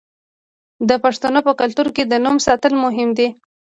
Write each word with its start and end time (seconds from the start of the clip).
د 0.89 0.91
پښتنو 1.03 1.39
په 1.47 1.53
کلتور 1.61 1.87
کې 1.95 2.03
د 2.05 2.13
نوم 2.25 2.37
ساتل 2.47 2.73
مهم 2.85 3.09
دي. 3.17 3.27